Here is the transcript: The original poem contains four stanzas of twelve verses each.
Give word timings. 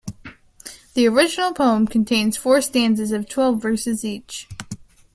The 0.95 1.07
original 1.07 1.53
poem 1.53 1.85
contains 1.85 2.35
four 2.35 2.59
stanzas 2.63 3.11
of 3.11 3.29
twelve 3.29 3.61
verses 3.61 4.03
each. 4.03 4.47